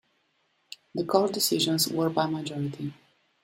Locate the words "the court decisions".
0.95-1.87